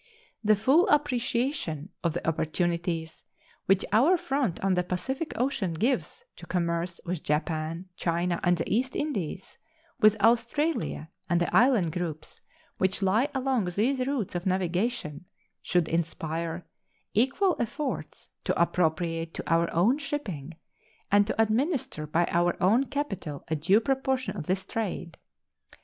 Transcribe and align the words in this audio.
The 0.43 0.55
full 0.55 0.87
appreciation 0.87 1.89
of 2.03 2.13
the 2.15 2.27
opportunities 2.27 3.23
which 3.67 3.85
our 3.91 4.17
front 4.17 4.59
on 4.61 4.73
the 4.73 4.81
Pacific 4.83 5.31
Ocean 5.35 5.73
gives 5.75 6.25
to 6.37 6.47
commerce 6.47 6.99
with 7.05 7.21
Japan, 7.21 7.85
China, 7.95 8.39
and 8.43 8.57
the 8.57 8.67
East 8.67 8.95
Indies, 8.95 9.59
with 9.99 10.19
Australia 10.19 11.11
and 11.29 11.39
the 11.39 11.55
island 11.55 11.91
groups 11.91 12.41
which 12.79 13.03
lie 13.03 13.29
along 13.35 13.65
these 13.65 14.07
routes 14.07 14.33
of 14.33 14.47
navigation, 14.47 15.27
should 15.61 15.87
inspire 15.87 16.65
equal 17.13 17.55
efforts 17.59 18.29
to 18.45 18.59
appropriate 18.59 19.35
to 19.35 19.43
our 19.47 19.71
own 19.71 19.99
shipping 19.99 20.55
and 21.11 21.27
to 21.27 21.39
administer 21.39 22.07
by 22.07 22.25
our 22.31 22.57
own 22.59 22.85
capital 22.85 23.43
a 23.49 23.55
due 23.55 23.79
proportion 23.79 24.35
of 24.35 24.47
this 24.47 24.65
trade. 24.65 25.19